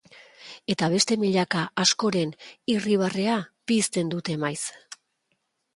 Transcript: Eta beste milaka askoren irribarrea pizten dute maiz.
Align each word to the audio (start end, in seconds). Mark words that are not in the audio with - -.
Eta 0.73 0.87
beste 0.93 1.17
milaka 1.23 1.61
askoren 1.83 2.33
irribarrea 2.77 3.37
pizten 3.73 4.13
dute 4.17 4.41
maiz. 4.47 4.61